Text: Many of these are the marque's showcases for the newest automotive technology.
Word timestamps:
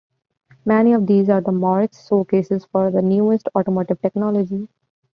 Many 0.65 0.93
of 0.93 1.05
these 1.05 1.29
are 1.29 1.41
the 1.41 1.51
marque's 1.51 2.07
showcases 2.07 2.65
for 2.65 2.89
the 2.89 3.03
newest 3.03 3.47
automotive 3.55 4.01
technology. 4.01 4.67